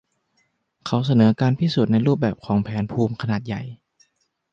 [0.85, 3.61] เขาเสนอการพิสูจน์ในรูปของแผนภูมิขนาดใหญ่